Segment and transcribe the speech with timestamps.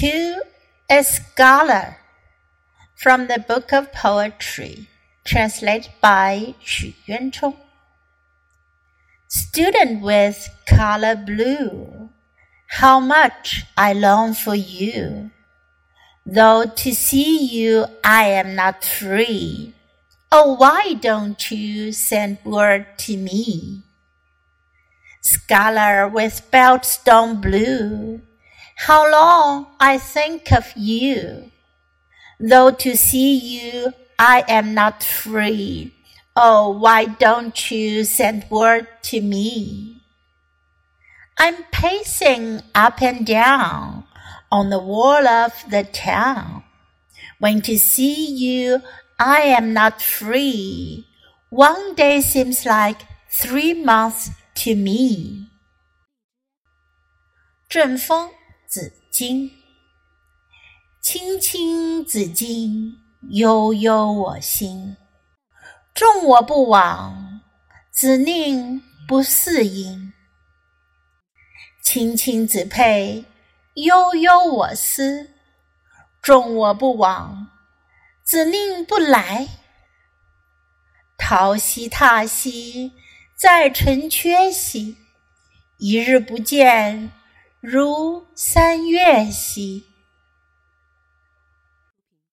[0.00, 0.42] To
[0.90, 1.98] a scholar
[2.96, 4.88] from the book of poetry,
[5.24, 7.56] translated by Xu Yuanchong.
[9.28, 12.10] Student with color blue,
[12.66, 15.30] how much I long for you.
[16.26, 19.74] Though to see you I am not free.
[20.32, 23.84] Oh, why don't you send word to me?
[25.20, 28.22] Scholar with belt stone blue,
[28.76, 31.50] how long I think of you.
[32.38, 35.94] Though to see you I am not free.
[36.36, 40.02] Oh, why don't you send word to me?
[41.38, 44.04] I'm pacing up and down
[44.50, 46.64] on the wall of the town.
[47.38, 48.82] When to see you
[49.18, 51.06] I am not free.
[51.50, 55.50] One day seems like three months to me.
[57.68, 58.30] 顺风
[58.66, 59.50] 紫荆，
[61.00, 62.96] 青青子衿，
[63.30, 64.96] 悠悠我心。
[65.94, 67.40] 纵我不往，
[67.92, 70.12] 子宁不嗣音？
[71.82, 73.24] 青青子佩，
[73.74, 75.30] 悠悠我思。
[76.20, 77.50] 纵我不往，
[78.24, 79.46] 子宁不来？
[81.16, 82.92] 桃溪踏兮，
[83.36, 84.96] 在城阙兮。
[85.76, 87.12] 一日不见，
[87.66, 89.82] 如三月兮。